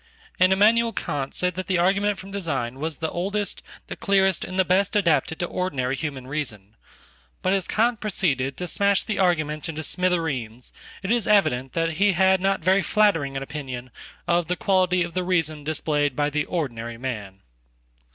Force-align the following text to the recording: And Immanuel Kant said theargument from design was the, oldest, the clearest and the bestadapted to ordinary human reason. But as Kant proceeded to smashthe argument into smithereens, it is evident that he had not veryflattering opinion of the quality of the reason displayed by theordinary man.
And 0.39 0.51
Immanuel 0.51 0.93
Kant 0.93 1.35
said 1.35 1.53
theargument 1.53 2.17
from 2.17 2.31
design 2.31 2.79
was 2.79 2.97
the, 2.97 3.09
oldest, 3.11 3.61
the 3.85 3.95
clearest 3.95 4.43
and 4.43 4.57
the 4.57 4.65
bestadapted 4.65 5.37
to 5.37 5.45
ordinary 5.45 5.95
human 5.95 6.25
reason. 6.25 6.75
But 7.43 7.53
as 7.53 7.67
Kant 7.67 7.99
proceeded 8.01 8.57
to 8.57 8.63
smashthe 8.63 9.21
argument 9.21 9.69
into 9.69 9.83
smithereens, 9.83 10.73
it 11.03 11.11
is 11.11 11.27
evident 11.27 11.73
that 11.73 11.97
he 11.97 12.13
had 12.13 12.41
not 12.41 12.61
veryflattering 12.61 13.37
opinion 13.39 13.91
of 14.27 14.47
the 14.47 14.55
quality 14.55 15.03
of 15.03 15.13
the 15.13 15.23
reason 15.23 15.63
displayed 15.63 16.15
by 16.15 16.31
theordinary 16.31 16.97
man. 16.99 17.41